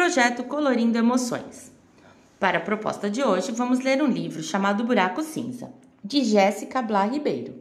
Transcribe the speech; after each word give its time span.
projeto 0.00 0.44
Colorindo 0.44 0.96
Emoções. 0.96 1.70
Para 2.38 2.56
a 2.56 2.62
proposta 2.62 3.10
de 3.10 3.22
hoje, 3.22 3.52
vamos 3.52 3.80
ler 3.80 4.02
um 4.02 4.06
livro 4.06 4.42
chamado 4.42 4.82
Buraco 4.82 5.22
Cinza, 5.22 5.70
de 6.02 6.24
Jéssica 6.24 6.80
Blá 6.80 7.04
Ribeiro, 7.04 7.54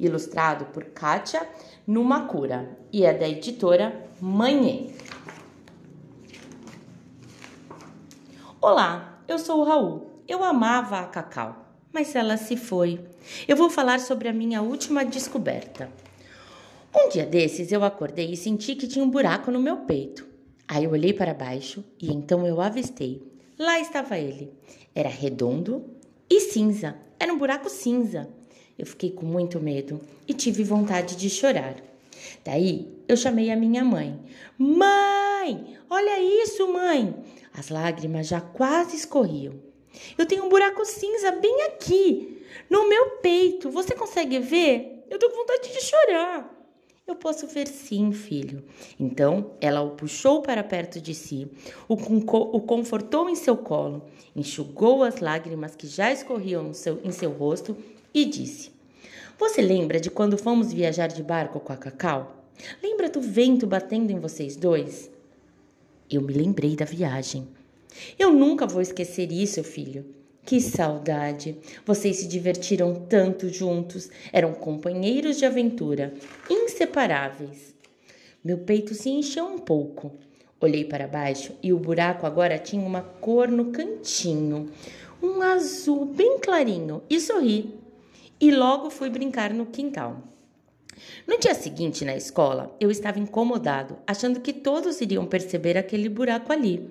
ilustrado 0.00 0.64
por 0.72 0.84
Kátia 0.84 1.46
Numakura 1.86 2.78
e 2.90 3.04
é 3.04 3.12
da 3.12 3.28
editora 3.28 4.06
Manhã. 4.18 4.86
Olá, 8.58 9.18
eu 9.28 9.38
sou 9.38 9.60
o 9.60 9.64
Raul. 9.64 10.22
Eu 10.26 10.42
amava 10.42 10.98
a 10.98 11.06
Cacau, 11.06 11.74
mas 11.92 12.16
ela 12.16 12.38
se 12.38 12.56
foi. 12.56 13.04
Eu 13.46 13.54
vou 13.54 13.68
falar 13.68 14.00
sobre 14.00 14.30
a 14.30 14.32
minha 14.32 14.62
última 14.62 15.04
descoberta. 15.04 15.90
Um 16.96 17.10
dia 17.10 17.26
desses 17.26 17.70
eu 17.70 17.84
acordei 17.84 18.32
e 18.32 18.36
senti 18.36 18.74
que 18.74 18.88
tinha 18.88 19.04
um 19.04 19.10
buraco 19.10 19.50
no 19.50 19.60
meu 19.60 19.76
peito. 19.76 20.31
Aí 20.74 20.86
olhei 20.86 21.12
para 21.12 21.34
baixo 21.34 21.84
e 22.00 22.10
então 22.10 22.46
eu 22.46 22.58
avistei. 22.58 23.22
Lá 23.58 23.78
estava 23.78 24.16
ele. 24.16 24.54
Era 24.94 25.10
redondo 25.10 25.84
e 26.30 26.40
cinza. 26.40 26.96
Era 27.20 27.30
um 27.30 27.36
buraco 27.36 27.68
cinza. 27.68 28.26
Eu 28.78 28.86
fiquei 28.86 29.10
com 29.10 29.26
muito 29.26 29.60
medo 29.60 30.00
e 30.26 30.32
tive 30.32 30.64
vontade 30.64 31.14
de 31.14 31.28
chorar. 31.28 31.76
Daí 32.42 32.90
eu 33.06 33.18
chamei 33.18 33.50
a 33.50 33.56
minha 33.56 33.84
mãe. 33.84 34.18
Mãe, 34.56 35.76
olha 35.90 36.42
isso, 36.42 36.66
mãe! 36.72 37.16
As 37.52 37.68
lágrimas 37.68 38.26
já 38.26 38.40
quase 38.40 38.96
escorriam. 38.96 39.52
Eu 40.16 40.24
tenho 40.24 40.46
um 40.46 40.48
buraco 40.48 40.86
cinza 40.86 41.32
bem 41.32 41.64
aqui, 41.64 42.46
no 42.70 42.88
meu 42.88 43.18
peito. 43.18 43.68
Você 43.68 43.94
consegue 43.94 44.38
ver? 44.38 45.04
Eu 45.10 45.18
tô 45.18 45.28
com 45.28 45.36
vontade 45.36 45.70
de 45.70 45.84
chorar. 45.84 46.61
Eu 47.04 47.16
posso 47.16 47.48
ver 47.48 47.66
sim, 47.66 48.12
filho. 48.12 48.62
Então 48.98 49.52
ela 49.60 49.80
o 49.82 49.90
puxou 49.90 50.40
para 50.40 50.62
perto 50.62 51.00
de 51.00 51.14
si, 51.14 51.50
o, 51.88 51.94
o 51.94 52.60
confortou 52.60 53.28
em 53.28 53.34
seu 53.34 53.56
colo, 53.56 54.06
enxugou 54.36 55.02
as 55.02 55.18
lágrimas 55.18 55.74
que 55.74 55.88
já 55.88 56.12
escorriam 56.12 56.72
seu, 56.72 57.00
em 57.02 57.10
seu 57.10 57.32
rosto 57.32 57.76
e 58.14 58.24
disse: 58.24 58.70
Você 59.36 59.60
lembra 59.60 59.98
de 59.98 60.10
quando 60.10 60.38
fomos 60.38 60.72
viajar 60.72 61.08
de 61.08 61.22
barco 61.24 61.58
com 61.58 61.72
a 61.72 61.76
Cacau? 61.76 62.44
Lembra 62.80 63.10
do 63.10 63.20
vento 63.20 63.66
batendo 63.66 64.12
em 64.12 64.20
vocês 64.20 64.54
dois? 64.54 65.10
Eu 66.08 66.22
me 66.22 66.32
lembrei 66.32 66.76
da 66.76 66.84
viagem. 66.84 67.48
Eu 68.16 68.32
nunca 68.32 68.66
vou 68.66 68.80
esquecer 68.80 69.32
isso, 69.32 69.62
filho. 69.64 70.21
Que 70.44 70.60
saudade! 70.60 71.56
Vocês 71.86 72.16
se 72.16 72.26
divertiram 72.26 73.06
tanto 73.08 73.48
juntos, 73.48 74.10
eram 74.32 74.52
companheiros 74.52 75.38
de 75.38 75.46
aventura, 75.46 76.12
inseparáveis. 76.50 77.72
Meu 78.44 78.58
peito 78.58 78.92
se 78.92 79.08
encheu 79.08 79.46
um 79.46 79.58
pouco. 79.58 80.12
Olhei 80.60 80.84
para 80.84 81.06
baixo 81.06 81.54
e 81.62 81.72
o 81.72 81.78
buraco 81.78 82.26
agora 82.26 82.58
tinha 82.58 82.84
uma 82.84 83.02
cor 83.02 83.48
no 83.48 83.66
cantinho, 83.70 84.68
um 85.22 85.40
azul 85.42 86.04
bem 86.04 86.40
clarinho, 86.40 87.02
e 87.08 87.20
sorri. 87.20 87.74
E 88.40 88.50
logo 88.50 88.90
fui 88.90 89.08
brincar 89.08 89.54
no 89.54 89.66
quintal. 89.66 90.22
No 91.26 91.38
dia 91.38 91.54
seguinte, 91.54 92.04
na 92.04 92.16
escola, 92.16 92.76
eu 92.80 92.90
estava 92.90 93.20
incomodado, 93.20 93.96
achando 94.04 94.40
que 94.40 94.52
todos 94.52 95.00
iriam 95.00 95.24
perceber 95.24 95.78
aquele 95.78 96.08
buraco 96.08 96.52
ali, 96.52 96.90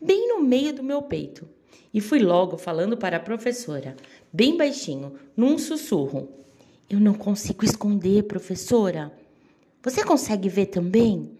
bem 0.00 0.28
no 0.28 0.42
meio 0.42 0.72
do 0.72 0.82
meu 0.82 1.00
peito. 1.02 1.48
E 1.98 2.00
fui 2.00 2.20
logo 2.20 2.56
falando 2.56 2.96
para 2.96 3.16
a 3.16 3.20
professora, 3.20 3.96
bem 4.32 4.56
baixinho, 4.56 5.14
num 5.36 5.58
sussurro. 5.58 6.28
Eu 6.88 7.00
não 7.00 7.12
consigo 7.12 7.64
esconder, 7.64 8.22
professora. 8.22 9.12
Você 9.82 10.04
consegue 10.04 10.48
ver 10.48 10.66
também? 10.66 11.32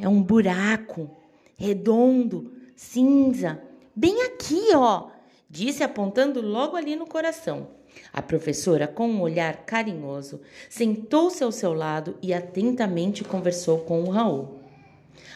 É 0.00 0.08
um 0.08 0.22
buraco, 0.22 1.10
redondo, 1.58 2.50
cinza, 2.74 3.60
bem 3.94 4.22
aqui, 4.22 4.74
ó, 4.74 5.10
disse 5.50 5.82
apontando 5.82 6.40
logo 6.40 6.74
ali 6.74 6.96
no 6.96 7.06
coração. 7.06 7.68
A 8.14 8.22
professora, 8.22 8.88
com 8.88 9.06
um 9.06 9.20
olhar 9.20 9.66
carinhoso, 9.66 10.40
sentou-se 10.70 11.44
ao 11.44 11.52
seu 11.52 11.74
lado 11.74 12.16
e 12.22 12.32
atentamente 12.32 13.22
conversou 13.22 13.80
com 13.80 14.04
o 14.04 14.08
Raul. 14.08 14.58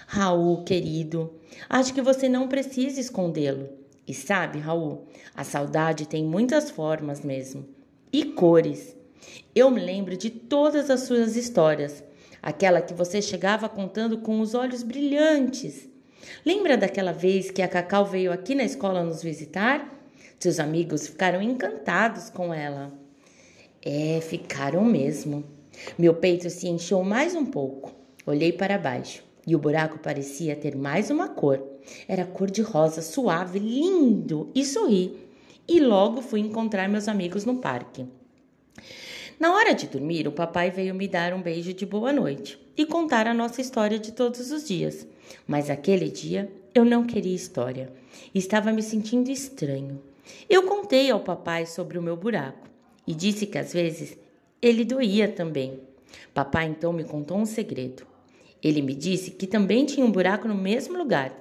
Raul, 0.06 0.64
querido, 0.64 1.30
acho 1.68 1.92
que 1.92 2.00
você 2.00 2.26
não 2.26 2.48
precisa 2.48 2.98
escondê-lo. 2.98 3.84
E 4.06 4.14
sabe, 4.14 4.58
Raul, 4.58 5.06
a 5.34 5.42
saudade 5.42 6.06
tem 6.06 6.24
muitas 6.24 6.70
formas 6.70 7.22
mesmo 7.22 7.66
e 8.12 8.24
cores. 8.24 8.96
Eu 9.54 9.70
me 9.70 9.80
lembro 9.80 10.16
de 10.16 10.30
todas 10.30 10.90
as 10.90 11.00
suas 11.00 11.34
histórias, 11.34 12.04
aquela 12.40 12.80
que 12.80 12.94
você 12.94 13.20
chegava 13.20 13.68
contando 13.68 14.18
com 14.18 14.40
os 14.40 14.54
olhos 14.54 14.82
brilhantes. 14.82 15.88
Lembra 16.44 16.76
daquela 16.76 17.12
vez 17.12 17.50
que 17.50 17.62
a 17.62 17.68
Cacau 17.68 18.04
veio 18.04 18.32
aqui 18.32 18.54
na 18.54 18.62
escola 18.62 19.02
nos 19.02 19.22
visitar? 19.22 19.92
Seus 20.38 20.60
amigos 20.60 21.08
ficaram 21.08 21.42
encantados 21.42 22.30
com 22.30 22.54
ela. 22.54 22.92
É, 23.82 24.20
ficaram 24.20 24.84
mesmo. 24.84 25.44
Meu 25.98 26.14
peito 26.14 26.48
se 26.48 26.68
encheu 26.68 27.02
mais 27.02 27.34
um 27.34 27.44
pouco. 27.44 27.92
Olhei 28.24 28.52
para 28.52 28.78
baixo 28.78 29.26
e 29.46 29.54
o 29.54 29.58
buraco 29.58 29.98
parecia 29.98 30.56
ter 30.56 30.74
mais 30.74 31.10
uma 31.10 31.28
cor. 31.28 31.62
Era 32.08 32.24
cor 32.24 32.50
de 32.50 32.62
rosa, 32.62 33.00
suave, 33.00 33.58
lindo, 33.58 34.50
e 34.54 34.64
sorri. 34.64 35.16
E 35.68 35.80
logo 35.80 36.20
fui 36.20 36.40
encontrar 36.40 36.88
meus 36.88 37.06
amigos 37.06 37.44
no 37.44 37.56
parque. 37.56 38.06
Na 39.38 39.54
hora 39.54 39.74
de 39.74 39.86
dormir, 39.86 40.26
o 40.26 40.32
papai 40.32 40.70
veio 40.70 40.94
me 40.94 41.06
dar 41.06 41.34
um 41.34 41.42
beijo 41.42 41.72
de 41.72 41.84
boa 41.84 42.12
noite 42.12 42.58
e 42.76 42.86
contar 42.86 43.26
a 43.26 43.34
nossa 43.34 43.60
história 43.60 43.98
de 43.98 44.12
todos 44.12 44.50
os 44.50 44.66
dias. 44.66 45.06
Mas 45.46 45.70
aquele 45.70 46.08
dia 46.08 46.50
eu 46.74 46.84
não 46.84 47.04
queria 47.04 47.34
história. 47.34 47.92
Estava 48.34 48.72
me 48.72 48.82
sentindo 48.82 49.30
estranho. 49.30 50.00
Eu 50.48 50.64
contei 50.64 51.10
ao 51.10 51.20
papai 51.20 51.66
sobre 51.66 51.98
o 51.98 52.02
meu 52.02 52.16
buraco 52.16 52.66
e 53.06 53.14
disse 53.14 53.46
que 53.46 53.58
às 53.58 53.72
vezes 53.72 54.16
ele 54.60 54.84
doía 54.84 55.28
também. 55.28 55.80
Papai 56.34 56.66
então 56.66 56.92
me 56.92 57.04
contou 57.04 57.36
um 57.36 57.46
segredo. 57.46 58.15
Ele 58.62 58.82
me 58.82 58.94
disse 58.94 59.30
que 59.30 59.46
também 59.46 59.84
tinha 59.84 60.04
um 60.04 60.10
buraco 60.10 60.48
no 60.48 60.54
mesmo 60.54 60.96
lugar, 60.96 61.32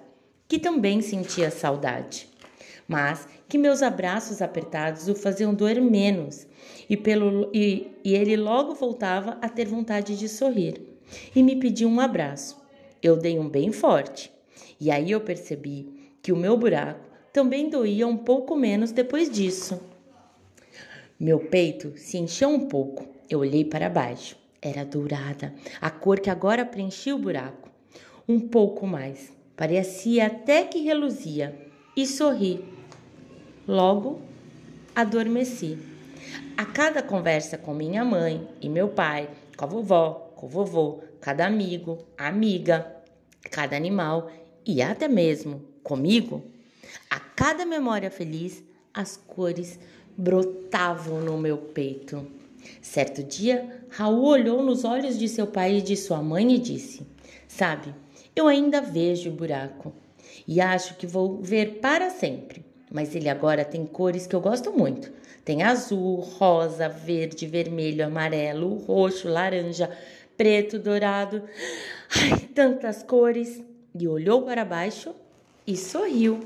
que 0.48 0.59
também 0.59 1.02
sentia 1.02 1.50
saudade, 1.50 2.28
mas 2.88 3.28
que 3.48 3.58
meus 3.58 3.81
abraços 3.81 4.42
apertados 4.42 5.08
o 5.08 5.16
faziam 5.16 5.54
doer 5.54 5.81
menos 5.81 6.46
e, 6.90 6.98
pelo, 6.98 7.50
e, 7.54 7.92
e 8.04 8.14
ele 8.14 8.36
logo 8.36 8.74
voltava 8.74 9.38
a 9.42 9.50
ter 9.50 9.68
vontade 9.68 10.18
de 10.18 10.28
sorrir 10.28 10.81
e 11.36 11.42
me 11.42 11.56
pediu 11.56 11.88
um 11.88 12.00
abraço. 12.00 12.64
Eu 13.02 13.18
dei 13.18 13.40
um 13.40 13.48
bem 13.48 13.72
forte 13.72 14.31
e 14.80 14.92
aí 14.92 15.12
eu 15.12 15.22
percebi 15.22 16.14
que 16.22 16.31
o 16.31 16.38
meu 16.38 16.58
buraco 16.58 17.06
também 17.31 17.70
doía 17.70 18.08
um 18.08 18.18
pouco 18.18 18.56
menos 18.56 18.92
depois 18.92 19.30
disso. 19.30 19.80
Meu 21.20 21.40
peito 21.40 21.94
se 21.98 22.18
encheu 22.18 22.50
um 22.50 22.68
pouco. 22.68 23.08
Eu 23.30 23.40
olhei 23.40 23.64
para 23.64 23.90
baixo 23.90 24.38
era 24.68 24.84
dourada, 24.84 25.53
a 25.80 25.92
cor 25.92 26.20
que 26.20 26.30
agora 26.30 26.66
preenchia 26.66 27.16
o 27.16 27.20
buraco. 27.20 27.70
Um 28.28 28.40
pouco 28.40 28.88
mais, 28.88 29.31
parecia 29.56 30.26
até 30.26 30.64
que 30.64 30.80
reluzia, 30.80 31.56
e 31.96 32.08
sorri. 32.08 32.66
Logo, 33.68 34.20
adormeci. 34.96 35.78
A 36.58 36.66
cada 36.66 37.04
conversa 37.04 37.58
com 37.58 37.74
minha 37.74 38.04
mãe 38.04 38.48
e 38.59 38.68
meu 38.68 38.90
pai, 38.90 39.30
com 39.56 39.66
a 39.66 39.68
vovó, 39.68 40.31
com 40.36 40.48
o 40.48 40.50
vovô, 40.50 41.02
cada 41.22 41.46
amigo, 41.46 42.00
amiga, 42.18 42.96
cada 43.52 43.75
animal 43.75 44.31
e 44.66 44.81
até 44.81 45.08
mesmo 45.08 45.62
comigo, 45.84 46.44
a 47.09 47.20
cada 47.20 47.66
memória 47.66 48.09
feliz, 48.09 48.64
as 48.94 49.16
cores 49.16 49.80
brotavam 50.18 51.22
no 51.22 51.38
meu 51.38 51.58
peito. 51.58 52.25
Certo 52.81 53.24
dia, 53.24 53.84
Raul 53.90 54.26
olhou 54.26 54.64
nos 54.64 54.84
olhos 54.84 55.18
de 55.18 55.28
seu 55.28 55.48
pai 55.48 55.78
e 55.78 55.81
de 55.81 55.96
sua 55.96 56.22
mãe 56.22 56.53
e 56.53 56.59
disse: 56.59 57.06
Sabe, 57.48 57.94
eu 58.36 58.48
ainda 58.48 58.81
vejo 58.81 59.30
o 59.30 59.34
buraco 59.34 59.94
e 60.48 60.59
acho 60.59 60.95
que 60.95 61.07
vou 61.07 61.42
ver 61.42 61.80
para 61.80 62.10
sempre. 62.10 62.66
Mas 62.92 63.16
ele 63.16 63.30
agora 63.30 63.66
tem 63.66 63.86
cores 63.86 64.28
que 64.28 64.36
eu 64.36 64.42
gosto 64.42 64.72
muito. 64.72 65.12
Tem 65.44 65.63
azul, 65.63 66.19
rosa, 66.19 66.88
verde, 66.88 67.45
vermelho, 67.45 68.06
amarelo, 68.06 68.75
roxo, 68.86 69.28
laranja, 69.28 69.89
preto, 70.38 70.80
dourado. 70.80 71.44
Ai, 72.16 72.39
tantas 72.54 73.04
cores! 73.04 73.62
E 73.98 74.07
olhou 74.07 74.42
para 74.42 74.66
baixo 74.66 75.16
e 75.66 75.78
sorriu. 75.78 76.39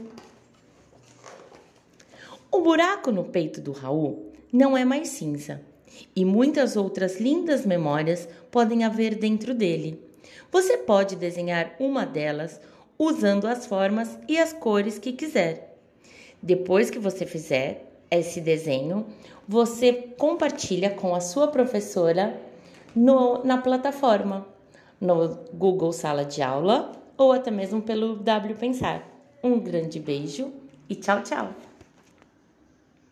O 2.52 2.62
buraco 2.62 3.12
no 3.12 3.24
peito 3.24 3.62
do 3.62 3.72
Raul 3.72 4.32
não 4.52 4.78
é 4.78 4.86
mais 4.86 5.10
cinza 5.10 5.62
e 6.16 6.26
muitas 6.26 6.76
outras 6.76 7.20
lindas 7.20 7.66
memórias 7.66 8.28
podem 8.52 8.84
haver 8.84 9.16
dentro 9.16 9.54
dele. 9.54 10.02
Você 10.52 10.78
pode 10.78 11.16
desenhar 11.16 11.76
uma 11.80 12.06
delas 12.06 12.60
usando 12.98 13.46
as 13.46 13.66
formas 13.66 14.18
e 14.28 14.38
as 14.38 14.52
cores 14.52 14.98
que 14.98 15.14
quiser. 15.14 15.78
Depois 16.42 16.90
que 16.90 17.00
você 17.00 17.26
fizer 17.26 17.86
esse 18.10 18.42
desenho, 18.42 19.06
você 19.48 19.94
compartilha 19.94 20.90
com 20.90 21.14
a 21.14 21.20
sua 21.20 21.48
professora 21.48 22.40
no, 22.96 23.44
na 23.44 23.58
plataforma, 23.58 24.48
no 25.00 25.36
Google 25.54 25.94
Sala 25.94 26.26
de 26.26 26.42
Aula 26.42 26.92
ou 27.18 27.32
até 27.32 27.52
mesmo 27.52 27.82
pelo 27.82 28.16
W 28.16 28.56
Pensar. 28.56 29.08
Um 29.44 29.60
grande 29.60 30.00
beijo 30.00 30.52
e 30.90 30.96
tchau, 30.96 31.22
tchau! 31.24 31.69